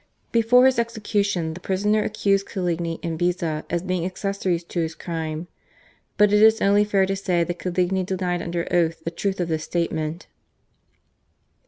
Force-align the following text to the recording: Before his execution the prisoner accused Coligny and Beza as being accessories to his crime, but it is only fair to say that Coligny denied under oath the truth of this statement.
Before 0.31 0.65
his 0.65 0.79
execution 0.79 1.53
the 1.53 1.59
prisoner 1.59 2.01
accused 2.03 2.47
Coligny 2.47 2.99
and 3.03 3.19
Beza 3.19 3.65
as 3.69 3.83
being 3.83 4.03
accessories 4.03 4.63
to 4.63 4.79
his 4.79 4.95
crime, 4.95 5.47
but 6.17 6.33
it 6.33 6.41
is 6.41 6.59
only 6.59 6.83
fair 6.83 7.05
to 7.05 7.15
say 7.15 7.43
that 7.43 7.59
Coligny 7.59 8.03
denied 8.03 8.41
under 8.41 8.65
oath 8.73 9.03
the 9.03 9.11
truth 9.11 9.39
of 9.39 9.47
this 9.47 9.63
statement. 9.63 10.25